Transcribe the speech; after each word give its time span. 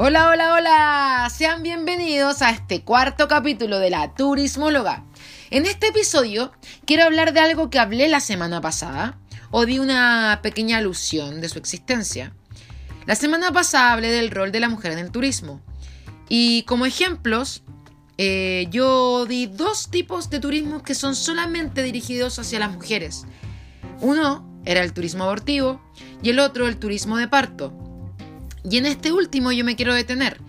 Hola, 0.00 0.28
hola, 0.28 0.54
hola. 0.54 1.28
Sean 1.28 1.64
bienvenidos 1.64 2.40
a 2.40 2.50
este 2.50 2.82
cuarto 2.82 3.26
capítulo 3.26 3.80
de 3.80 3.90
la 3.90 4.14
Turismóloga. 4.14 5.04
En 5.50 5.66
este 5.66 5.88
episodio 5.88 6.52
quiero 6.86 7.02
hablar 7.02 7.32
de 7.32 7.40
algo 7.40 7.68
que 7.68 7.80
hablé 7.80 8.08
la 8.08 8.20
semana 8.20 8.60
pasada 8.60 9.18
o 9.50 9.66
di 9.66 9.80
una 9.80 10.38
pequeña 10.40 10.78
alusión 10.78 11.40
de 11.40 11.48
su 11.48 11.58
existencia. 11.58 12.32
La 13.06 13.16
semana 13.16 13.50
pasada 13.50 13.92
hablé 13.92 14.12
del 14.12 14.30
rol 14.30 14.52
de 14.52 14.60
la 14.60 14.68
mujer 14.68 14.92
en 14.92 15.00
el 15.00 15.10
turismo 15.10 15.60
y 16.28 16.62
como 16.62 16.86
ejemplos 16.86 17.64
eh, 18.18 18.68
yo 18.70 19.26
di 19.26 19.46
dos 19.46 19.90
tipos 19.90 20.30
de 20.30 20.38
turismo 20.38 20.84
que 20.84 20.94
son 20.94 21.16
solamente 21.16 21.82
dirigidos 21.82 22.38
hacia 22.38 22.60
las 22.60 22.70
mujeres. 22.70 23.26
Uno 24.00 24.48
era 24.64 24.84
el 24.84 24.92
turismo 24.92 25.24
abortivo 25.24 25.82
y 26.22 26.30
el 26.30 26.38
otro 26.38 26.68
el 26.68 26.78
turismo 26.78 27.16
de 27.16 27.26
parto. 27.26 27.87
Y 28.70 28.76
en 28.76 28.86
este 28.86 29.12
último 29.12 29.52
yo 29.52 29.64
me 29.64 29.76
quiero 29.76 29.94
detener, 29.94 30.40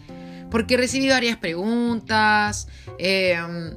porque 0.51 0.77
recibí 0.77 1.07
varias 1.09 1.37
preguntas, 1.37 2.67
em, 2.97 3.75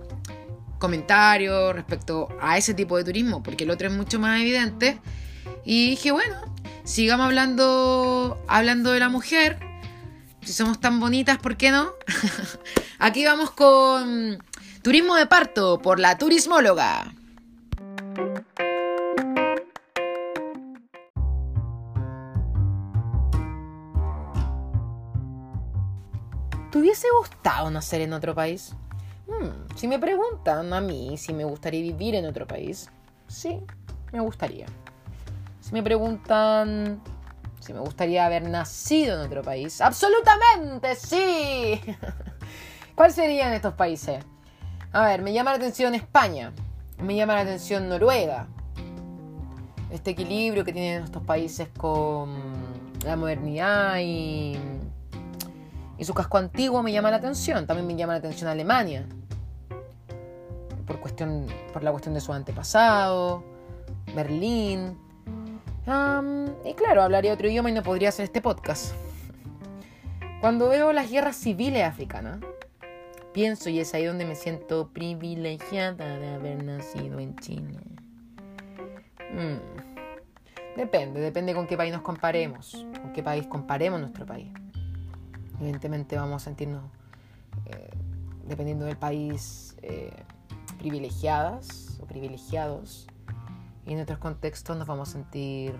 comentarios 0.78 1.74
respecto 1.74 2.28
a 2.40 2.58
ese 2.58 2.74
tipo 2.74 2.96
de 2.96 3.04
turismo, 3.04 3.42
porque 3.42 3.64
el 3.64 3.70
otro 3.70 3.88
es 3.88 3.94
mucho 3.94 4.18
más 4.18 4.40
evidente. 4.40 5.00
Y 5.64 5.90
dije, 5.90 6.10
bueno, 6.10 6.54
sigamos 6.84 7.26
hablando, 7.26 8.42
hablando 8.48 8.90
de 8.92 9.00
la 9.00 9.08
mujer. 9.08 9.58
Si 10.42 10.52
somos 10.52 10.80
tan 10.80 10.98
bonitas, 10.98 11.38
¿por 11.38 11.56
qué 11.56 11.70
no? 11.70 11.92
Aquí 12.98 13.24
vamos 13.24 13.52
con 13.52 14.42
Turismo 14.82 15.14
de 15.14 15.26
Parto 15.26 15.80
por 15.80 16.00
la 16.00 16.18
Turismóloga. 16.18 17.14
Hubiese 26.92 27.08
gustado 27.18 27.70
nacer 27.70 28.02
en 28.02 28.12
otro 28.12 28.34
país? 28.34 28.74
Hmm, 29.26 29.76
si 29.76 29.88
me 29.88 29.98
preguntan 29.98 30.74
a 30.74 30.80
mí 30.82 31.16
si 31.16 31.32
me 31.32 31.42
gustaría 31.42 31.80
vivir 31.80 32.14
en 32.14 32.26
otro 32.26 32.46
país, 32.46 32.90
sí, 33.28 33.62
me 34.12 34.20
gustaría. 34.20 34.66
Si 35.60 35.72
me 35.72 35.82
preguntan 35.82 37.00
si 37.60 37.72
me 37.72 37.80
gustaría 37.80 38.26
haber 38.26 38.42
nacido 38.42 39.14
en 39.14 39.26
otro 39.26 39.40
país, 39.40 39.80
absolutamente 39.80 40.94
sí. 40.96 41.80
¿Cuáles 42.94 43.14
serían 43.14 43.54
estos 43.54 43.72
países? 43.72 44.22
A 44.92 45.06
ver, 45.06 45.22
me 45.22 45.32
llama 45.32 45.52
la 45.52 45.56
atención 45.56 45.94
España, 45.94 46.52
me 46.98 47.16
llama 47.16 47.36
la 47.36 47.40
atención 47.40 47.88
Noruega. 47.88 48.48
Este 49.90 50.10
equilibrio 50.10 50.62
que 50.62 50.74
tienen 50.74 51.04
estos 51.04 51.22
países 51.22 51.68
con 51.74 52.36
la 53.06 53.16
modernidad 53.16 53.96
y 54.00 54.58
y 56.02 56.04
su 56.04 56.14
casco 56.14 56.36
antiguo 56.36 56.82
me 56.82 56.90
llama 56.90 57.12
la 57.12 57.18
atención. 57.18 57.64
También 57.64 57.86
me 57.86 57.94
llama 57.94 58.14
la 58.14 58.18
atención 58.18 58.50
Alemania. 58.50 59.06
Por, 60.84 60.98
cuestión, 60.98 61.46
por 61.72 61.84
la 61.84 61.92
cuestión 61.92 62.12
de 62.12 62.20
su 62.20 62.32
antepasado. 62.32 63.44
Berlín. 64.12 64.98
y 66.64 66.74
claro, 66.74 67.02
hablaría 67.02 67.32
otro 67.32 67.48
idioma 67.48 67.70
y 67.70 67.72
no 67.72 67.84
podría 67.84 68.08
hacer 68.08 68.24
este 68.24 68.42
podcast. 68.42 68.94
Cuando 70.40 70.68
veo 70.68 70.92
las 70.92 71.08
guerras 71.08 71.36
civiles 71.36 71.84
africanas, 71.84 72.40
pienso 73.32 73.70
y 73.70 73.78
es 73.78 73.94
ahí 73.94 74.04
donde 74.04 74.24
me 74.24 74.34
siento 74.34 74.88
privilegiada 74.88 76.18
de 76.18 76.34
haber 76.34 76.64
nacido 76.64 77.20
en 77.20 77.36
Chile. 77.36 77.78
Mm. 79.30 80.76
Depende, 80.76 81.20
depende 81.20 81.54
con 81.54 81.68
qué 81.68 81.76
país 81.76 81.92
nos 81.92 82.02
comparemos, 82.02 82.84
con 83.00 83.12
qué 83.12 83.22
país 83.22 83.46
comparemos 83.46 84.00
nuestro 84.00 84.26
país. 84.26 84.48
Evidentemente 85.62 86.16
vamos 86.16 86.42
a 86.42 86.44
sentirnos, 86.46 86.82
eh, 87.66 87.90
dependiendo 88.48 88.84
del 88.84 88.96
país, 88.96 89.76
eh, 89.82 90.12
privilegiadas 90.78 92.00
o 92.02 92.06
privilegiados. 92.06 93.06
Y 93.86 93.92
en 93.92 94.00
otros 94.00 94.18
contextos 94.18 94.76
nos 94.76 94.88
vamos 94.88 95.10
a 95.10 95.12
sentir 95.12 95.76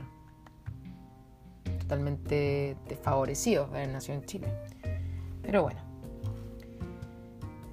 totalmente 1.81 2.77
desfavorecidos 2.87 3.73
de 3.73 3.79
haber 3.79 3.89
nacido 3.89 4.19
en 4.19 4.25
Chile. 4.25 4.55
Pero 5.43 5.65
bueno. 5.65 5.81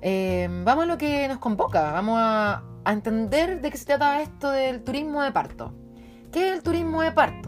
Eh, 0.02 0.50
vamos 0.64 0.86
a 0.86 0.88
lo 0.88 0.98
que 0.98 1.28
nos 1.28 1.38
convoca. 1.38 1.92
Vamos 1.92 2.18
a 2.18 2.64
entender 2.88 3.62
de 3.62 3.69
qué 3.69 3.78
se 3.78 3.86
trata 3.86 4.19
esto 4.24 4.50
del 4.50 4.84
turismo 4.84 5.22
de 5.22 5.31
parto. 5.31 5.74
¿Qué 6.31 6.50
es 6.50 6.58
el 6.58 6.64
turismo 6.64 7.03
de 7.03 7.12
parto? 7.12 7.39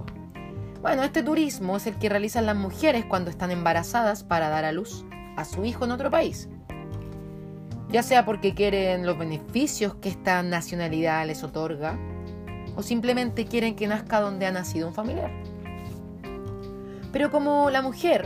Bueno, 0.82 1.04
este 1.04 1.22
turismo 1.22 1.78
es 1.78 1.86
el 1.86 2.00
que 2.00 2.10
realizan 2.10 2.48
las 2.48 2.56
mujeres 2.56 3.06
cuando 3.06 3.30
están 3.30 3.52
embarazadas 3.52 4.24
para 4.24 4.50
dar 4.50 4.66
a 4.66 4.72
luz 4.72 5.06
a 5.38 5.46
su 5.46 5.64
hijo 5.64 5.86
en 5.86 5.92
otro 5.92 6.10
país. 6.10 6.50
Ya 7.90 8.02
sea 8.02 8.26
porque 8.26 8.56
quieren 8.56 9.06
los 9.06 9.16
beneficios 9.16 9.94
que 9.96 10.10
esta 10.10 10.42
nacionalidad 10.42 11.28
les 11.28 11.44
otorga 11.44 12.00
o 12.76 12.82
simplemente 12.82 13.46
quieren 13.46 13.76
que 13.76 13.86
nazca 13.86 14.22
donde 14.22 14.48
ha 14.48 14.52
nacido 14.52 14.88
un 14.88 14.96
familiar. 14.96 15.30
Pero 17.12 17.30
como 17.30 17.70
la 17.70 17.84
mujer, 17.84 18.26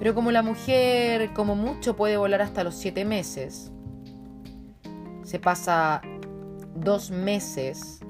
pero 0.00 0.12
como 0.12 0.32
la 0.32 0.42
mujer 0.42 1.32
como 1.34 1.54
mucho 1.54 1.94
puede 1.94 2.16
volar 2.16 2.42
hasta 2.42 2.64
los 2.64 2.74
siete 2.74 3.04
meses, 3.04 3.70
se 5.22 5.38
pasa 5.38 6.02
dos 6.74 7.12
meses 7.12 8.00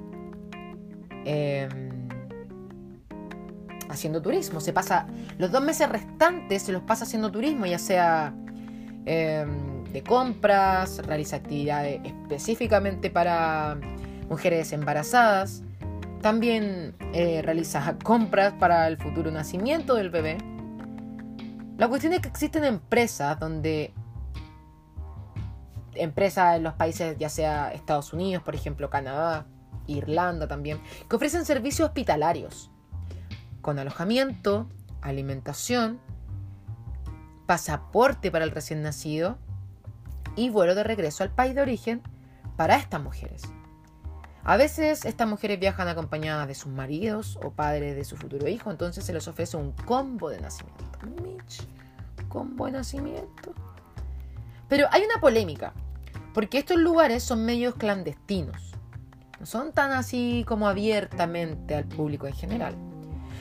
eh, 1.25 1.86
haciendo 3.97 4.21
turismo. 4.21 4.61
Se 4.61 4.73
pasa 4.73 5.07
los 5.37 5.51
dos 5.51 5.61
meses 5.61 5.89
restantes, 5.89 6.63
se 6.63 6.71
los 6.71 6.83
pasa 6.83 7.03
haciendo 7.03 7.31
turismo, 7.31 7.65
ya 7.65 7.79
sea 7.79 8.33
em, 9.05 9.83
de 9.91 10.03
compras, 10.03 10.99
realiza 11.05 11.37
actividades 11.37 12.01
específicamente 12.03 13.09
para 13.09 13.77
mujeres 14.29 14.71
embarazadas. 14.71 15.63
También 16.21 16.95
eh, 17.13 17.41
realiza 17.43 17.97
compras 18.03 18.53
para 18.53 18.87
el 18.87 18.97
futuro 18.97 19.31
nacimiento 19.31 19.95
del 19.95 20.09
bebé. 20.09 20.37
La 21.77 21.87
cuestión 21.87 22.13
es 22.13 22.21
que 22.21 22.27
existen 22.27 22.63
empresas 22.63 23.39
donde 23.39 23.93
empresas 25.93 26.57
en 26.57 26.63
los 26.63 26.73
países, 26.73 27.17
ya 27.17 27.29
sea 27.29 27.71
Estados 27.71 28.13
Unidos, 28.13 28.43
por 28.43 28.55
ejemplo, 28.55 28.89
Canadá, 28.89 29.45
Irlanda 29.87 30.47
también, 30.47 30.79
que 31.09 31.15
ofrecen 31.15 31.45
servicios 31.45 31.87
hospitalarios 31.87 32.71
con 33.67 33.79
alojamiento, 33.79 34.65
alimentación, 35.01 35.99
pasaporte 37.47 38.31
para 38.31 38.45
el 38.45 38.51
recién 38.51 38.81
nacido 38.81 39.37
y 40.37 40.49
vuelo 40.49 40.73
de 40.73 40.85
regreso 40.85 41.25
al 41.25 41.31
país 41.31 41.53
de 41.53 41.63
origen 41.63 42.01
para 42.55 42.77
estas 42.77 43.01
mujeres. 43.01 43.41
A 44.45 44.55
veces 44.55 45.03
estas 45.03 45.27
mujeres 45.27 45.59
viajan 45.59 45.89
acompañadas 45.89 46.47
de 46.47 46.55
sus 46.55 46.71
maridos 46.71 47.37
o 47.43 47.51
padres 47.51 47.97
de 47.97 48.05
su 48.05 48.15
futuro 48.15 48.47
hijo, 48.47 48.71
entonces 48.71 49.03
se 49.03 49.11
les 49.11 49.27
ofrece 49.27 49.57
un 49.57 49.73
combo 49.73 50.29
de 50.29 50.39
nacimiento. 50.39 51.05
Mitch, 51.21 51.67
combo 52.29 52.67
de 52.67 52.71
nacimiento. 52.71 53.53
Pero 54.69 54.87
hay 54.91 55.03
una 55.03 55.19
polémica, 55.19 55.73
porque 56.33 56.59
estos 56.59 56.77
lugares 56.77 57.21
son 57.21 57.43
medios 57.43 57.75
clandestinos. 57.75 58.71
No 59.41 59.45
son 59.45 59.73
tan 59.73 59.91
así 59.91 60.45
como 60.47 60.69
abiertamente 60.69 61.75
al 61.75 61.83
público 61.83 62.27
en 62.27 62.33
general. 62.33 62.86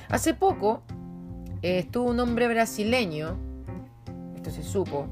Hace 0.08 0.34
poco 0.34 0.82
eh, 1.62 1.78
estuvo 1.78 2.10
un 2.10 2.20
hombre 2.20 2.48
brasileño, 2.48 3.36
esto 4.36 4.50
se 4.50 4.62
supo, 4.62 5.08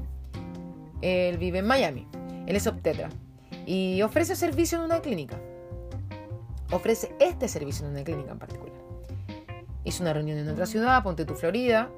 él 1.01 1.37
vive 1.37 1.59
en 1.59 1.67
Miami, 1.67 2.07
él 2.47 2.55
es 2.55 2.65
obstetra 2.67 3.09
y 3.65 4.01
ofrece 4.01 4.35
servicio 4.35 4.77
en 4.77 4.85
una 4.85 5.01
clínica. 5.01 5.37
Ofrece 6.71 7.15
este 7.19 7.47
servicio 7.47 7.85
en 7.85 7.93
una 7.93 8.03
clínica 8.03 8.31
en 8.31 8.39
particular. 8.39 8.73
Hizo 9.83 10.01
una 10.01 10.13
reunión 10.13 10.37
en 10.37 10.49
otra 10.49 10.65
ciudad, 10.65 11.03
Ponte 11.03 11.25
tu 11.25 11.35
Florida, 11.35 11.89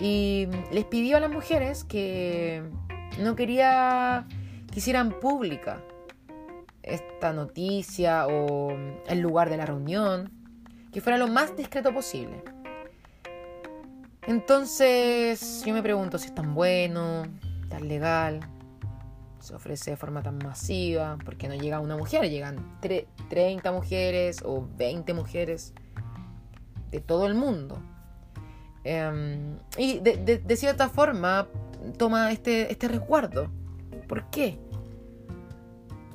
y 0.00 0.48
les 0.70 0.84
pidió 0.84 1.16
a 1.16 1.20
las 1.20 1.30
mujeres 1.30 1.84
que 1.84 2.62
no 3.20 3.36
quería 3.36 4.26
que 4.70 4.78
hicieran 4.80 5.10
pública 5.20 5.82
esta 6.82 7.32
noticia 7.32 8.26
o 8.26 8.72
el 9.06 9.20
lugar 9.20 9.48
de 9.48 9.56
la 9.56 9.66
reunión 9.66 10.41
que 10.92 11.00
fuera 11.00 11.18
lo 11.18 11.26
más 11.26 11.56
discreto 11.56 11.92
posible. 11.92 12.42
Entonces 14.26 15.64
yo 15.64 15.74
me 15.74 15.82
pregunto 15.82 16.18
si 16.18 16.26
es 16.26 16.34
tan 16.34 16.54
bueno, 16.54 17.24
tan 17.68 17.88
legal, 17.88 18.40
se 19.40 19.54
ofrece 19.54 19.92
de 19.92 19.96
forma 19.96 20.22
tan 20.22 20.38
masiva, 20.38 21.18
porque 21.24 21.48
no 21.48 21.54
llega 21.54 21.80
una 21.80 21.96
mujer, 21.96 22.30
llegan 22.30 22.78
30 22.80 23.72
mujeres 23.72 24.40
o 24.44 24.68
20 24.76 25.14
mujeres 25.14 25.74
de 26.92 27.00
todo 27.00 27.26
el 27.26 27.34
mundo. 27.34 27.82
Em, 28.84 29.58
y 29.76 29.98
de, 29.98 30.56
cierta 30.56 30.88
forma 30.88 31.48
toma 31.98 32.30
este, 32.30 32.70
este 32.70 32.86
resguardo. 32.86 33.48
¿Por 34.06 34.30
qué? 34.30 34.58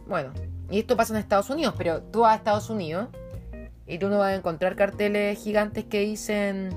Bueno, 0.08 0.32
y 0.70 0.80
esto 0.80 0.96
pasa 0.96 1.14
en 1.14 1.20
Estados 1.20 1.50
Unidos, 1.50 1.74
pero 1.78 2.02
tú 2.02 2.22
vas 2.22 2.34
a 2.34 2.36
Estados 2.36 2.70
Unidos 2.70 3.10
y 3.88 3.98
tú 4.00 4.10
no 4.10 4.20
vas 4.20 4.34
a 4.34 4.36
encontrar 4.36 4.76
carteles 4.76 5.42
gigantes 5.42 5.86
que 5.86 6.02
dicen 6.02 6.70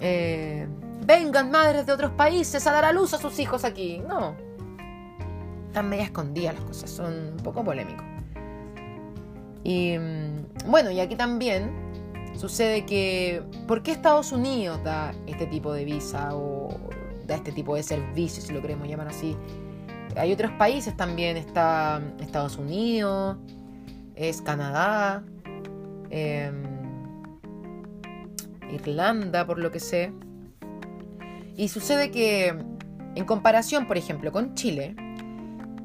eh, 0.00 0.66
vengan 1.04 1.50
madres 1.50 1.86
de 1.86 1.92
otros 1.92 2.12
países 2.12 2.66
a 2.66 2.72
dar 2.72 2.84
a 2.84 2.92
luz 2.92 3.14
a 3.14 3.18
sus 3.18 3.38
hijos 3.38 3.64
aquí. 3.64 4.02
No. 4.06 4.34
Están 5.66 5.88
media 5.88 6.04
escondidas 6.04 6.54
las 6.54 6.64
cosas, 6.64 6.90
son 6.90 7.12
un 7.32 7.36
poco 7.42 7.62
polémicos. 7.62 8.04
Y 9.62 9.96
mm, 9.98 10.70
bueno, 10.70 10.90
y 10.90 11.00
aquí 11.00 11.16
también 11.16 11.70
sucede 12.34 12.86
que, 12.86 13.42
¿por 13.68 13.82
qué 13.82 13.92
Estados 13.92 14.32
Unidos 14.32 14.82
da 14.82 15.14
este 15.26 15.46
tipo 15.46 15.72
de 15.72 15.84
visa 15.84 16.34
o 16.34 16.68
da 17.26 17.36
este 17.36 17.52
tipo 17.52 17.76
de 17.76 17.82
servicio, 17.82 18.42
si 18.42 18.52
lo 18.52 18.60
queremos 18.62 18.88
llamar 18.88 19.08
así? 19.08 19.36
Hay 20.16 20.32
otros 20.32 20.50
países 20.52 20.96
también, 20.96 21.36
está 21.36 22.02
Estados 22.18 22.56
Unidos, 22.56 23.36
es 24.16 24.42
Canadá, 24.42 25.22
em, 26.10 26.62
Irlanda, 28.72 29.46
por 29.46 29.58
lo 29.58 29.70
que 29.70 29.80
sé. 29.80 30.12
Y 31.56 31.68
sucede 31.68 32.10
que, 32.10 32.48
en 33.14 33.24
comparación, 33.24 33.86
por 33.86 33.96
ejemplo, 33.96 34.32
con 34.32 34.54
Chile, 34.54 34.94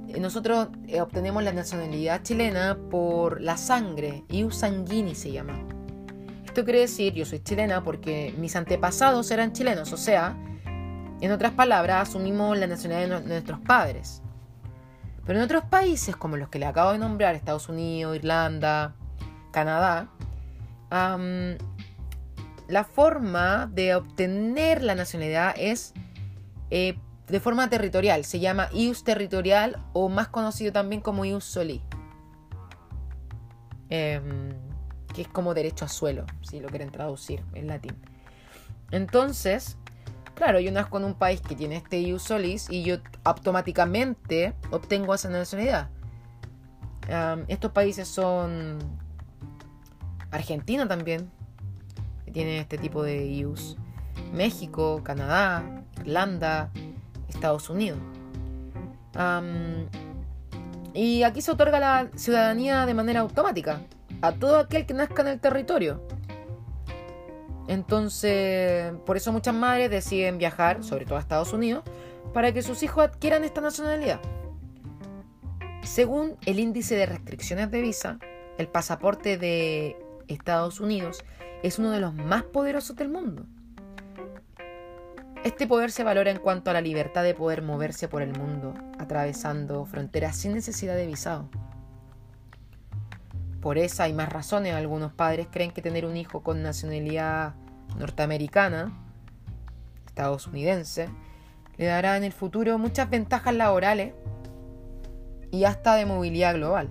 eh, 0.08 0.20
nosotros 0.20 0.70
eh, 0.88 1.02
obtenemos 1.02 1.44
la 1.44 1.52
nacionalidad 1.52 2.22
chilena 2.24 2.78
por 2.90 3.42
la 3.42 3.58
sangre, 3.58 4.24
ius 4.30 4.58
sanguini 4.58 5.16
se 5.16 5.32
llama. 5.32 5.60
Esto 6.46 6.64
quiere 6.64 6.82
decir, 6.82 7.14
yo 7.14 7.26
soy 7.26 7.40
chilena 7.40 7.84
porque 7.84 8.34
mis 8.38 8.56
antepasados 8.56 9.30
eran 9.32 9.52
chilenos, 9.52 9.92
o 9.92 9.98
sea, 9.98 10.38
en 11.22 11.32
otras 11.32 11.54
palabras, 11.54 12.10
asumimos 12.10 12.58
la 12.58 12.68
nacionalidad 12.68 13.22
de 13.22 13.28
nuestros 13.28 13.60
padres. 13.60 14.22
Pero 15.26 15.40
en 15.40 15.46
otros 15.46 15.64
países, 15.66 16.16
como 16.16 16.38
los 16.38 16.50
que 16.50 16.60
le 16.60 16.66
acabo 16.66 16.92
de 16.92 17.00
nombrar, 17.00 17.36
Estados 17.36 17.68
Unidos, 17.68 18.16
Irlanda, 18.16 18.96
Canadá, 19.56 20.10
la 22.68 22.84
forma 22.84 23.68
de 23.68 23.96
obtener 23.96 24.84
la 24.84 24.96
nacionalidad 24.96 25.56
es 25.58 25.94
eh, 26.72 27.00
de 27.28 27.40
forma 27.40 27.70
territorial. 27.70 28.26
Se 28.26 28.42
llama 28.42 28.68
ius 28.74 29.06
territorial 29.06 29.82
o 29.94 30.10
más 30.10 30.28
conocido 30.28 30.74
también 30.74 31.00
como 31.00 31.24
ius 31.24 31.46
soli. 31.46 31.82
Em, 33.90 34.50
que 35.14 35.22
es 35.22 35.30
como 35.30 35.54
derecho 35.54 35.86
a 35.86 35.88
suelo, 35.88 36.26
si 36.42 36.60
lo 36.60 36.68
quieren 36.68 36.92
traducir 36.92 37.42
en 37.54 37.68
latín. 37.68 37.96
Entonces, 38.92 39.78
claro, 40.34 40.60
yo 40.60 40.70
nazco 40.74 40.98
en 40.98 41.06
un 41.06 41.14
país 41.14 41.40
que 41.40 41.56
tiene 41.56 41.78
este 41.78 42.02
ius 42.02 42.24
solis 42.24 42.70
y 42.70 42.84
yo 42.84 42.98
automáticamente 43.24 44.54
obtengo 44.72 45.14
esa 45.16 45.30
nacionalidad. 45.30 45.90
estos 47.48 47.72
países 47.72 48.10
son 48.10 49.05
Argentina 50.36 50.88
también, 50.88 51.32
tiene 52.32 52.60
este 52.60 52.78
tipo 52.78 53.04
de 53.04 53.26
ius. 53.28 53.78
México, 54.34 55.02
Canadá, 55.04 55.84
Irlanda, 56.02 56.70
Estados 57.30 57.70
Unidos. 57.70 58.00
y 60.94 61.24
aquí 61.24 61.42
se 61.42 61.52
otorga 61.52 61.80
la 61.80 62.10
ciudadanía 62.16 62.86
de 62.86 62.94
manera 62.94 63.22
automática 63.22 63.82
a 64.22 64.34
todo 64.34 64.58
aquel 64.58 64.86
que 64.86 64.94
nazca 64.94 65.22
en 65.22 65.30
el 65.30 65.40
territorio. 65.40 66.02
Entonces, 67.68 68.94
por 69.06 69.18
eso 69.18 69.32
muchas 69.32 69.56
madres 69.56 69.90
deciden 69.90 70.38
viajar, 70.38 70.84
sobre 70.84 71.06
todo 71.06 71.18
a 71.18 71.22
Estados 71.22 71.54
Unidos, 71.54 71.84
para 72.34 72.52
que 72.52 72.62
sus 72.62 72.84
hijos 72.84 73.06
adquieran 73.06 73.44
esta 73.44 73.62
nacionalidad. 73.62 74.20
Según 75.84 76.36
el 76.46 76.60
índice 76.60 76.96
de 76.96 77.06
restricciones 77.06 77.72
de 77.72 77.82
visa, 77.82 78.20
el 78.58 78.68
pasaporte 78.68 79.38
de 79.38 79.98
Estados 80.28 80.80
Unidos 80.80 81.24
es 81.64 81.80
uno 81.80 81.92
de 81.92 82.00
los 82.00 82.14
más 82.14 82.44
poderosos 82.44 82.96
del 82.96 83.10
mundo. 83.10 83.46
Este 85.44 85.68
poder 85.68 85.92
se 85.92 86.04
valora 86.04 86.32
en 86.32 86.40
cuanto 86.40 86.72
a 86.72 86.74
la 86.74 86.82
libertad 86.82 87.24
de 87.24 87.36
poder 87.36 87.62
moverse 87.62 88.08
por 88.08 88.24
el 88.24 88.38
mundo, 88.38 88.74
atravesando 88.98 89.86
fronteras 89.86 90.36
sin 90.36 90.54
necesidad 90.54 90.96
de 90.96 91.06
visado. 91.06 91.50
Por 93.62 93.78
esa 93.78 94.08
y 94.08 94.14
más 94.14 94.30
razones, 94.30 94.74
algunos 94.74 95.14
padres 95.14 95.48
creen 95.52 95.72
que 95.72 95.82
tener 95.82 96.06
un 96.06 96.18
hijo 96.18 96.42
con 96.42 96.64
nacionalidad 96.64 97.54
norteamericana, 97.98 98.92
estadounidense, 100.08 101.10
le 101.78 101.86
dará 101.86 102.18
en 102.18 102.24
el 102.24 102.32
futuro 102.32 102.78
muchas 102.78 103.10
ventajas 103.10 103.54
laborales 103.54 104.14
y 105.52 105.66
hasta 105.66 105.96
de 105.96 106.06
movilidad 106.06 106.56
global. 106.56 106.90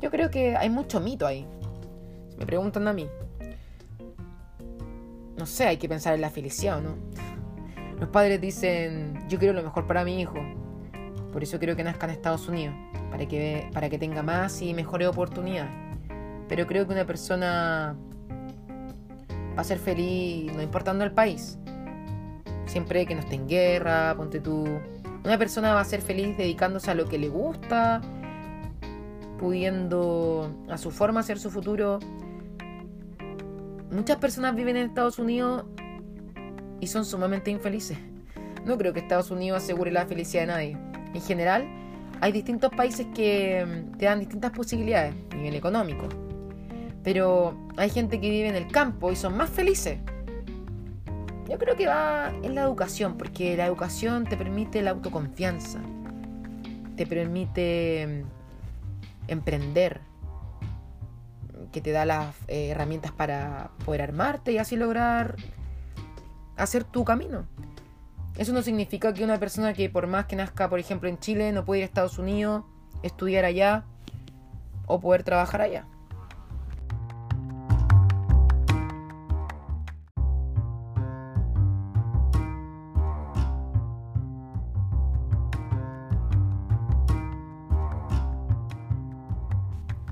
Yo 0.00 0.10
creo 0.10 0.30
que 0.30 0.56
hay 0.56 0.70
mucho 0.70 1.00
mito 1.00 1.26
ahí. 1.26 1.46
Me 2.38 2.44
preguntan 2.44 2.86
a 2.86 2.92
mí, 2.92 3.08
no 5.36 5.46
sé, 5.46 5.66
hay 5.66 5.76
que 5.76 5.88
pensar 5.88 6.14
en 6.14 6.20
la 6.20 6.30
felicidad, 6.30 6.80
¿no? 6.80 6.96
Los 7.98 8.10
padres 8.10 8.40
dicen, 8.40 9.26
yo 9.28 9.38
quiero 9.38 9.54
lo 9.54 9.62
mejor 9.62 9.86
para 9.86 10.04
mi 10.04 10.20
hijo, 10.20 10.36
por 11.32 11.42
eso 11.42 11.58
quiero 11.58 11.76
que 11.76 11.84
nazca 11.84 12.06
en 12.06 12.12
Estados 12.12 12.48
Unidos, 12.48 12.74
para 13.10 13.26
que, 13.26 13.70
para 13.72 13.88
que 13.88 13.98
tenga 13.98 14.22
más 14.22 14.60
y 14.60 14.74
mejores 14.74 15.08
oportunidades. 15.08 15.70
Pero 16.48 16.66
creo 16.66 16.86
que 16.86 16.92
una 16.92 17.06
persona 17.06 17.96
va 19.56 19.60
a 19.60 19.64
ser 19.64 19.78
feliz 19.78 20.52
no 20.54 20.62
importando 20.62 21.04
el 21.04 21.12
país. 21.12 21.58
Siempre 22.66 23.06
que 23.06 23.14
no 23.14 23.20
esté 23.20 23.36
en 23.36 23.48
guerra, 23.48 24.14
ponte 24.16 24.40
tú. 24.40 24.66
Una 25.24 25.38
persona 25.38 25.74
va 25.74 25.80
a 25.80 25.84
ser 25.84 26.02
feliz 26.02 26.36
dedicándose 26.36 26.90
a 26.90 26.94
lo 26.94 27.06
que 27.06 27.18
le 27.18 27.28
gusta, 27.28 28.00
pudiendo 29.38 30.50
a 30.68 30.78
su 30.78 30.90
forma 30.90 31.20
hacer 31.20 31.38
su 31.38 31.50
futuro 31.50 31.98
Muchas 33.90 34.16
personas 34.18 34.56
viven 34.56 34.76
en 34.76 34.88
Estados 34.88 35.18
Unidos 35.18 35.64
y 36.80 36.88
son 36.88 37.04
sumamente 37.04 37.50
infelices. 37.50 37.96
No 38.64 38.76
creo 38.76 38.92
que 38.92 39.00
Estados 39.00 39.30
Unidos 39.30 39.62
asegure 39.62 39.92
la 39.92 40.06
felicidad 40.06 40.42
de 40.42 40.46
nadie. 40.48 40.78
En 41.14 41.22
general, 41.22 41.66
hay 42.20 42.32
distintos 42.32 42.70
países 42.72 43.06
que 43.14 43.64
mm, 43.64 43.96
te 43.96 44.06
dan 44.06 44.18
distintas 44.18 44.50
posibilidades 44.50 45.14
a 45.30 45.36
nivel 45.36 45.54
económico. 45.54 46.08
Pero 47.04 47.56
hay 47.76 47.88
gente 47.88 48.20
que 48.20 48.28
vive 48.28 48.48
en 48.48 48.56
el 48.56 48.66
campo 48.66 49.12
y 49.12 49.16
son 49.16 49.36
más 49.36 49.50
felices. 49.50 49.98
Yo 51.48 51.56
creo 51.56 51.76
que 51.76 51.86
va 51.86 52.32
en 52.42 52.56
la 52.56 52.62
educación, 52.62 53.16
porque 53.16 53.56
la 53.56 53.66
educación 53.66 54.24
te 54.24 54.36
permite 54.36 54.82
la 54.82 54.90
autoconfianza, 54.90 55.80
te 56.96 57.06
permite 57.06 58.24
mm, 58.24 58.45
emprender, 59.28 60.00
que 61.72 61.80
te 61.80 61.92
da 61.92 62.04
las 62.04 62.34
eh, 62.48 62.68
herramientas 62.68 63.12
para 63.12 63.70
poder 63.84 64.02
armarte 64.02 64.52
y 64.52 64.58
así 64.58 64.76
lograr 64.76 65.36
hacer 66.56 66.84
tu 66.84 67.04
camino. 67.04 67.46
Eso 68.36 68.52
no 68.52 68.62
significa 68.62 69.14
que 69.14 69.24
una 69.24 69.38
persona 69.38 69.72
que 69.72 69.88
por 69.88 70.06
más 70.06 70.26
que 70.26 70.36
nazca, 70.36 70.68
por 70.68 70.78
ejemplo, 70.78 71.08
en 71.08 71.18
Chile, 71.18 71.52
no 71.52 71.64
puede 71.64 71.80
ir 71.80 71.84
a 71.84 71.86
Estados 71.86 72.18
Unidos, 72.18 72.64
estudiar 73.02 73.44
allá 73.44 73.84
o 74.86 75.00
poder 75.00 75.22
trabajar 75.22 75.62
allá. 75.62 75.86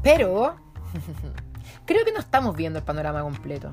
Pero 0.05 0.55
creo 1.87 2.05
que 2.05 2.13
no 2.13 2.21
estamos 2.21 2.55
viendo 2.55 2.79
el 2.79 2.85
panorama 2.85 3.23
completo. 3.23 3.73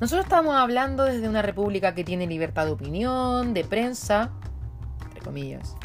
Nosotros 0.00 0.24
estamos 0.24 0.56
hablando 0.56 1.04
desde 1.04 1.28
una 1.28 1.42
república 1.42 1.94
que 1.94 2.04
tiene 2.04 2.26
libertad 2.26 2.64
de 2.64 2.72
opinión, 2.72 3.54
de 3.54 3.64
prensa, 3.64 4.30
entre 5.04 5.20
comillas. 5.20 5.76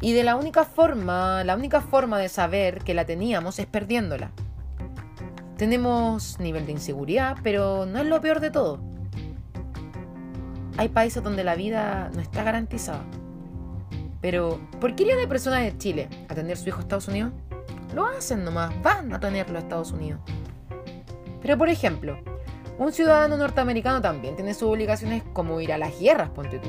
Y 0.00 0.12
de 0.12 0.24
la 0.24 0.36
única 0.36 0.64
forma, 0.64 1.44
la 1.44 1.54
única 1.56 1.80
forma 1.80 2.18
de 2.18 2.28
saber 2.28 2.82
que 2.84 2.94
la 2.94 3.04
teníamos 3.04 3.58
es 3.58 3.66
perdiéndola. 3.66 4.30
Tenemos 5.56 6.38
nivel 6.38 6.66
de 6.66 6.72
inseguridad, 6.72 7.36
pero 7.42 7.86
no 7.86 7.98
es 7.98 8.06
lo 8.06 8.20
peor 8.20 8.40
de 8.40 8.50
todo. 8.50 8.80
Hay 10.78 10.88
países 10.88 11.22
donde 11.22 11.44
la 11.44 11.54
vida 11.54 12.10
no 12.14 12.20
está 12.20 12.42
garantizada. 12.42 13.04
Pero, 14.20 14.60
¿por 14.80 14.94
qué 14.94 15.04
irían 15.04 15.18
de 15.18 15.28
personas 15.28 15.62
de 15.62 15.76
Chile 15.78 16.08
a 16.28 16.34
tener 16.34 16.56
su 16.56 16.68
hijo 16.68 16.78
a 16.78 16.82
Estados 16.82 17.08
Unidos? 17.08 17.32
Lo 17.94 18.06
hacen 18.06 18.44
nomás, 18.44 18.72
van 18.82 19.12
a 19.12 19.20
tenerlo 19.20 19.58
a 19.58 19.60
Estados 19.60 19.92
Unidos. 19.92 20.20
Pero 21.40 21.56
por 21.56 21.68
ejemplo, 21.68 22.18
un 22.78 22.92
ciudadano 22.92 23.36
norteamericano 23.36 24.02
también 24.02 24.36
tiene 24.36 24.52
sus 24.52 24.64
obligaciones 24.64 25.22
como 25.32 25.60
ir 25.60 25.72
a 25.72 25.78
las 25.78 25.98
guerras, 25.98 26.30
ponte 26.30 26.58
tú. 26.58 26.68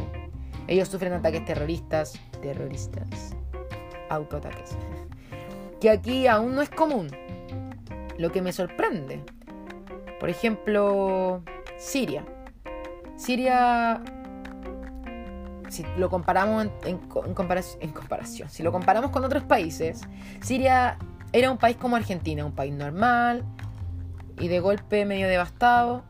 Ellos 0.68 0.88
sufren 0.88 1.14
ataques 1.14 1.44
terroristas, 1.46 2.20
terroristas, 2.42 3.36
autoataques, 4.10 4.78
que 5.82 5.90
aquí 5.90 6.28
aún 6.28 6.56
no 6.56 6.62
es 6.62 6.70
común. 6.70 7.10
Lo 8.18 8.32
que 8.32 8.42
me 8.42 8.52
sorprende, 8.52 9.22
por 10.20 10.30
ejemplo, 10.30 11.44
Siria. 11.78 12.26
Siria, 13.16 14.02
si 15.70 15.86
lo 15.98 16.10
comparamos 16.10 16.68
en, 16.86 17.00
en 17.22 17.34
comparación, 17.94 18.50
si 18.50 18.64
lo 18.64 18.72
comparamos 18.72 19.12
con 19.12 19.24
otros 19.24 19.44
países, 19.44 20.02
Siria 20.42 20.98
era 21.34 21.52
un 21.52 21.58
país 21.58 21.78
como 21.78 21.96
Argentina, 21.96 22.46
un 22.46 22.54
país 22.54 22.74
normal, 22.74 23.44
y 24.40 24.48
de 24.48 24.60
golpe 24.60 25.06
medio 25.06 25.28
devastado. 25.28 26.04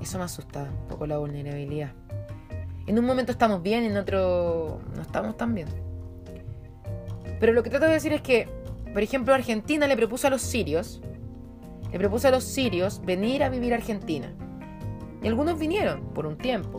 Eso 0.00 0.18
me 0.18 0.24
asusta 0.24 0.64
un 0.64 0.88
poco 0.88 1.06
la 1.06 1.18
vulnerabilidad. 1.18 1.92
En 2.86 2.98
un 2.98 3.04
momento 3.04 3.30
estamos 3.30 3.62
bien, 3.62 3.84
en 3.84 3.96
otro 3.96 4.80
no 4.96 5.02
estamos 5.02 5.36
tan 5.36 5.54
bien. 5.54 5.68
Pero 7.38 7.52
lo 7.52 7.62
que 7.62 7.70
trato 7.70 7.86
de 7.86 7.92
decir 7.92 8.12
es 8.12 8.20
que, 8.20 8.48
por 8.92 9.02
ejemplo, 9.02 9.32
Argentina 9.32 9.86
le 9.86 9.96
propuso 9.96 10.26
a 10.26 10.30
los 10.30 10.42
sirios, 10.42 11.00
le 11.92 11.98
propuso 11.98 12.28
a 12.28 12.30
los 12.32 12.42
sirios 12.42 13.00
venir 13.04 13.44
a 13.44 13.48
vivir 13.48 13.72
a 13.72 13.76
Argentina. 13.76 14.32
Y 15.22 15.28
algunos 15.28 15.58
vinieron 15.58 16.00
por 16.14 16.26
un 16.26 16.36
tiempo. 16.36 16.78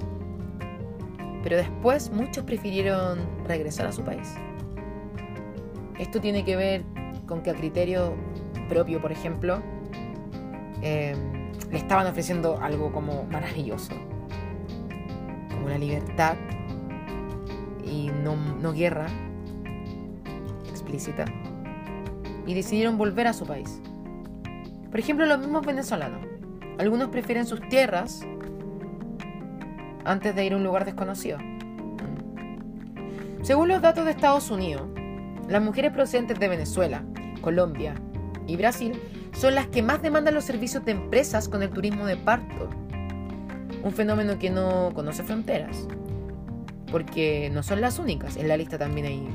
Pero 1.44 1.56
después 1.56 2.12
muchos 2.12 2.44
prefirieron 2.44 3.20
regresar 3.48 3.88
a 3.88 3.94
su 3.94 4.04
país. 4.04 4.36
Esto 6.00 6.20
tiene 6.20 6.44
que 6.44 6.56
ver 6.56 6.84
con 7.26 7.42
que 7.42 7.52
a 7.52 7.54
criterio 7.54 8.16
propio, 8.68 9.02
por 9.02 9.12
ejemplo, 9.12 9.62
eh, 10.82 11.16
le 11.72 11.78
estaban 11.78 12.08
ofreciendo 12.08 12.60
algo 12.62 12.92
como 12.92 13.24
maravilloso, 13.26 13.94
como 15.50 15.70
la 15.70 15.78
libertad 15.78 16.36
y 17.86 18.10
no, 18.24 18.36
no 18.36 18.74
guerra 18.74 19.08
explícita, 20.70 21.26
y 22.46 22.54
decidieron 22.54 22.98
volver 22.98 23.28
a 23.28 23.34
su 23.34 23.46
país. 23.46 23.82
Por 24.90 25.00
ejemplo, 25.00 25.26
los 25.26 25.40
mismos 25.40 25.66
venezolanos. 25.66 26.26
Algunos 26.78 27.10
prefieren 27.10 27.46
sus 27.46 27.62
tierras 27.70 28.26
antes 30.06 30.36
de 30.36 30.46
ir 30.46 30.54
a 30.54 30.58
un 30.58 30.64
lugar 30.64 30.86
desconocido. 30.86 31.38
Según 33.42 33.68
los 33.70 33.82
datos 33.82 34.06
de 34.06 34.12
Estados 34.12 34.52
Unidos, 34.52 34.88
las 35.48 35.62
mujeres 35.62 35.92
procedentes 35.92 36.40
de 36.40 36.48
Venezuela, 36.48 37.04
Colombia 37.42 37.96
y 38.48 38.56
Brasil 38.56 39.00
son 39.34 39.56
las 39.56 39.68
que 39.68 39.82
más 39.82 40.02
demandan 40.02 40.34
los 40.34 40.44
servicios 40.44 40.86
de 40.86 40.92
empresas 40.92 41.50
con 41.50 41.64
el 41.64 41.70
turismo 41.70 42.06
de 42.06 42.18
parto. 42.18 42.70
Un 43.84 43.92
fenómeno 43.92 44.40
que 44.40 44.50
no 44.50 44.92
conoce 44.94 45.24
fronteras. 45.24 45.88
Porque 46.92 47.50
no 47.52 47.64
son 47.64 47.82
las 47.82 48.00
únicas. 48.00 48.38
En 48.38 48.48
la 48.48 48.56
lista 48.56 48.78
también 48.78 49.08
hay 49.08 49.28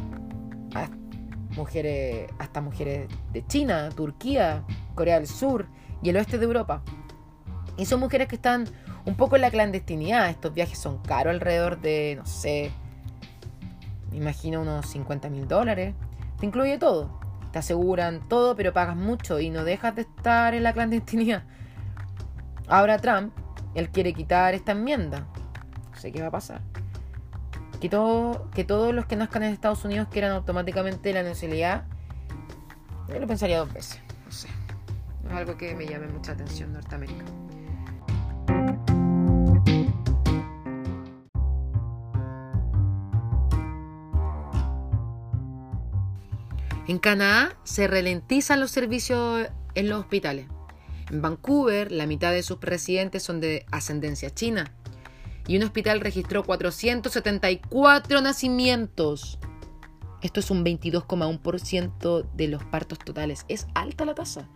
mujeres, 1.57 2.31
hasta 2.38 2.61
mujeres 2.61 3.09
de 3.33 3.45
China, 3.47 3.88
Turquía, 3.91 4.65
Corea 4.95 5.17
del 5.17 5.27
Sur 5.27 5.67
y 6.03 6.11
el 6.11 6.17
oeste 6.17 6.38
de 6.38 6.45
Europa. 6.45 6.83
Y 7.77 7.87
son 7.87 8.00
mujeres 8.00 8.29
que 8.29 8.37
están 8.37 8.65
un 9.05 9.17
poco 9.17 9.37
en 9.37 9.43
la 9.43 9.50
clandestinidad. 9.50 10.31
Estos 10.31 10.55
viajes 10.55 10.79
son 10.79 10.99
caros, 11.03 11.33
alrededor 11.33 11.81
de, 11.81 12.15
no 12.17 12.27
sé, 12.27 12.71
me 14.11 14.17
imagino 14.17 14.62
unos 14.62 14.87
50 14.87 15.29
mil 15.31 15.47
dólares. 15.49 15.95
Te 16.38 16.47
incluye 16.47 16.79
todo. 16.79 17.21
Te 17.53 17.59
aseguran 17.59 18.29
todo, 18.29 18.57
pero 18.57 18.73
pagas 18.73 18.97
mucho 18.97 19.41
y 19.41 19.50
no 19.50 19.65
dejas 19.65 19.95
de 19.95 20.03
estar 20.03 20.55
en 20.55 20.62
la 20.62 20.73
clandestinidad. 20.73 21.45
Ahora 22.69 22.99
Trump, 22.99 23.33
él 23.75 23.88
quiere 23.91 24.12
quitar 24.12 24.55
esta 24.55 24.73
enmienda. 24.73 25.27
No 25.91 25.99
sé 25.99 26.12
qué 26.12 26.21
va 26.21 26.29
a 26.29 26.33
pasar. 26.33 26.61
Que, 27.81 27.88
todo, 27.88 28.50
que 28.50 28.65
todos 28.65 28.95
los 28.95 29.07
que 29.07 29.17
nazcan 29.17 29.45
en 29.45 29.53
Estados 29.53 29.85
Unidos 29.85 30.09
quieran 30.11 30.33
automáticamente 30.33 31.12
la 31.12 31.23
nacionalidad. 31.23 31.85
Yo 33.09 33.19
lo 33.19 33.27
pensaría 33.27 33.59
dos 33.59 33.73
veces. 33.73 34.00
No 34.27 34.33
sé. 34.33 34.49
Es 35.27 35.33
algo 35.33 35.57
que 35.57 35.75
me 35.75 35.87
llame 35.87 36.09
mucha 36.09 36.33
atención 36.33 36.73
Norteamérica. 36.73 37.25
En 46.88 46.99
Canadá 46.99 47.54
se 47.64 47.87
ralentizan 47.87 48.61
los 48.61 48.71
servicios 48.71 49.47
en 49.75 49.90
los 49.90 50.00
hospitales. 50.00 50.47
En 51.11 51.21
Vancouver, 51.21 51.92
la 51.92 52.07
mitad 52.07 52.33
de 52.33 52.42
sus 52.42 52.59
residentes 52.62 53.23
son 53.23 53.42
de 53.42 53.66
ascendencia 53.71 54.30
china. 54.30 54.73
Y 55.47 55.59
un 55.59 55.64
hospital 55.64 56.00
registró 56.00 56.45
474 56.45 58.23
nacimientos. 58.23 59.38
Esto 60.23 60.40
es 60.40 60.50
un 60.50 60.64
22,1% 60.64 62.26
de 62.35 62.49
los 62.49 62.64
partos 62.64 62.99
totales. 62.99 63.45
Es 63.49 63.66
alta 63.75 64.07
la 64.07 64.14
tasa. 64.14 64.49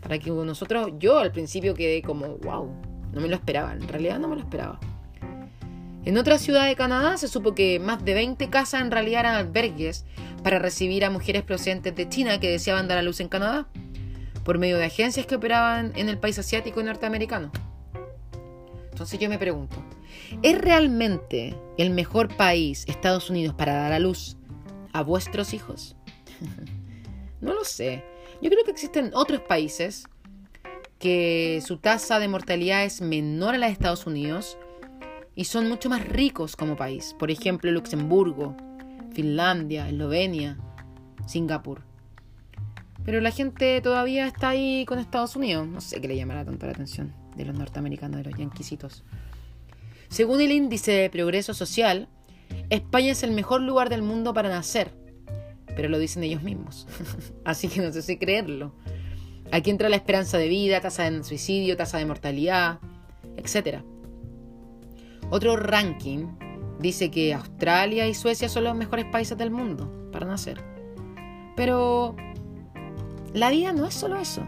Para 0.00 0.20
que 0.20 0.30
nosotros, 0.30 0.92
yo 1.00 1.18
al 1.18 1.32
principio 1.32 1.74
quedé 1.74 2.02
como, 2.02 2.38
wow, 2.38 2.72
no 3.12 3.20
me 3.20 3.26
lo 3.26 3.34
esperaba. 3.34 3.72
En 3.72 3.88
realidad 3.88 4.20
no 4.20 4.28
me 4.28 4.36
lo 4.36 4.42
esperaba. 4.42 4.78
En 6.04 6.18
otra 6.18 6.38
ciudad 6.38 6.66
de 6.66 6.76
Canadá 6.76 7.16
se 7.16 7.28
supo 7.28 7.54
que 7.54 7.80
más 7.80 8.04
de 8.04 8.12
20 8.12 8.50
casas 8.50 8.82
en 8.82 8.90
realidad 8.90 9.20
eran 9.20 9.36
albergues 9.36 10.04
para 10.42 10.58
recibir 10.58 11.02
a 11.04 11.10
mujeres 11.10 11.42
procedentes 11.42 11.96
de 11.96 12.08
China 12.10 12.38
que 12.38 12.50
deseaban 12.50 12.88
dar 12.88 12.98
a 12.98 13.02
luz 13.02 13.20
en 13.20 13.28
Canadá, 13.28 13.66
por 14.44 14.58
medio 14.58 14.76
de 14.76 14.84
agencias 14.84 15.24
que 15.24 15.36
operaban 15.36 15.92
en 15.96 16.10
el 16.10 16.18
país 16.18 16.38
asiático 16.38 16.82
y 16.82 16.84
norteamericano. 16.84 17.50
Entonces 18.90 19.18
yo 19.18 19.30
me 19.30 19.38
pregunto, 19.38 19.76
¿es 20.42 20.58
realmente 20.58 21.56
el 21.78 21.88
mejor 21.88 22.36
país 22.36 22.84
Estados 22.86 23.30
Unidos 23.30 23.54
para 23.54 23.72
dar 23.72 23.92
a 23.92 23.98
luz 23.98 24.36
a 24.92 25.02
vuestros 25.02 25.54
hijos? 25.54 25.96
no 27.40 27.54
lo 27.54 27.64
sé. 27.64 28.04
Yo 28.42 28.50
creo 28.50 28.62
que 28.62 28.72
existen 28.72 29.10
otros 29.14 29.40
países 29.40 30.04
que 30.98 31.62
su 31.66 31.78
tasa 31.78 32.18
de 32.18 32.28
mortalidad 32.28 32.84
es 32.84 33.00
menor 33.00 33.54
a 33.54 33.58
la 33.58 33.66
de 33.66 33.72
Estados 33.72 34.06
Unidos 34.06 34.58
y 35.36 35.44
son 35.44 35.68
mucho 35.68 35.88
más 35.88 36.06
ricos 36.06 36.56
como 36.56 36.76
país. 36.76 37.14
Por 37.18 37.30
ejemplo, 37.30 37.70
Luxemburgo, 37.70 38.56
Finlandia, 39.12 39.88
Eslovenia, 39.88 40.58
Singapur. 41.26 41.82
Pero 43.04 43.20
la 43.20 43.30
gente 43.30 43.80
todavía 43.80 44.26
está 44.26 44.50
ahí 44.50 44.84
con 44.86 44.98
Estados 44.98 45.36
Unidos. 45.36 45.66
No 45.66 45.80
sé 45.80 46.00
qué 46.00 46.08
le 46.08 46.16
llamará 46.16 46.44
tanto 46.44 46.66
la 46.66 46.72
atención 46.72 47.14
de 47.36 47.44
los 47.44 47.56
norteamericanos, 47.56 48.18
de 48.22 48.30
los 48.30 48.38
yanquisitos. 48.38 49.04
Según 50.08 50.40
el 50.40 50.52
índice 50.52 50.92
de 50.92 51.10
progreso 51.10 51.52
social, 51.52 52.08
España 52.70 53.12
es 53.12 53.22
el 53.22 53.32
mejor 53.32 53.60
lugar 53.60 53.90
del 53.90 54.02
mundo 54.02 54.32
para 54.32 54.48
nacer. 54.48 54.92
Pero 55.76 55.88
lo 55.88 55.98
dicen 55.98 56.22
ellos 56.22 56.42
mismos. 56.42 56.86
Así 57.44 57.68
que 57.68 57.80
no 57.80 57.92
sé 57.92 58.00
si 58.00 58.16
creerlo. 58.16 58.74
Aquí 59.50 59.70
entra 59.70 59.88
la 59.88 59.96
esperanza 59.96 60.38
de 60.38 60.48
vida, 60.48 60.80
tasa 60.80 61.10
de 61.10 61.24
suicidio, 61.24 61.76
tasa 61.76 61.98
de 61.98 62.06
mortalidad, 62.06 62.78
etcétera. 63.36 63.84
Otro 65.34 65.56
ranking 65.56 66.28
dice 66.78 67.10
que 67.10 67.34
Australia 67.34 68.06
y 68.06 68.14
Suecia 68.14 68.48
son 68.48 68.62
los 68.62 68.76
mejores 68.76 69.04
países 69.06 69.36
del 69.36 69.50
mundo 69.50 70.08
para 70.12 70.26
nacer. 70.26 70.62
Pero 71.56 72.14
la 73.32 73.50
vida 73.50 73.72
no 73.72 73.84
es 73.84 73.94
solo 73.94 74.16
eso. 74.16 74.44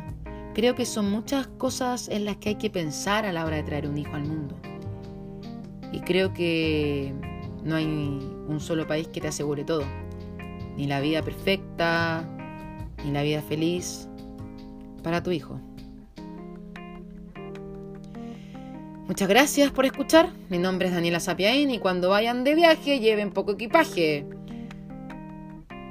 Creo 0.54 0.76
que 0.76 0.86
son 0.86 1.10
muchas 1.10 1.48
cosas 1.48 2.08
en 2.08 2.24
las 2.24 2.36
que 2.36 2.50
hay 2.50 2.54
que 2.54 2.70
pensar 2.70 3.26
a 3.26 3.32
la 3.32 3.44
hora 3.44 3.56
de 3.56 3.64
traer 3.64 3.88
un 3.88 3.98
hijo 3.98 4.14
al 4.14 4.26
mundo. 4.28 4.54
Y 5.90 6.02
creo 6.02 6.32
que 6.32 7.12
no 7.64 7.74
hay 7.74 7.86
un 7.86 8.60
solo 8.60 8.86
país 8.86 9.08
que 9.08 9.20
te 9.20 9.26
asegure 9.26 9.64
todo. 9.64 9.82
Ni 10.76 10.86
la 10.86 11.00
vida 11.00 11.20
perfecta, 11.20 12.22
ni 13.04 13.10
la 13.10 13.24
vida 13.24 13.42
feliz 13.42 14.08
para 15.02 15.20
tu 15.20 15.32
hijo. 15.32 15.58
Muchas 19.06 19.28
gracias 19.28 19.70
por 19.70 19.86
escuchar. 19.86 20.30
Mi 20.48 20.58
nombre 20.58 20.88
es 20.88 20.94
Daniela 20.94 21.20
Sapiaín 21.20 21.70
y 21.70 21.78
cuando 21.78 22.10
vayan 22.10 22.42
de 22.42 22.56
viaje 22.56 22.98
lleven 22.98 23.30
poco 23.30 23.52
equipaje. 23.52 24.26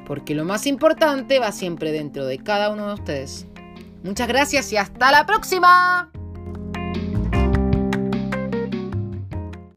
Porque 0.05 0.35
lo 0.35 0.43
más 0.43 0.67
importante 0.67 1.39
va 1.39 1.51
siempre 1.53 1.91
dentro 1.93 2.25
de 2.25 2.39
cada 2.39 2.69
uno 2.69 2.87
de 2.87 2.93
ustedes. 2.95 3.47
Muchas 4.03 4.27
gracias 4.27 4.71
y 4.73 4.77
hasta 4.77 5.11
la 5.11 5.25
próxima. 5.25 6.11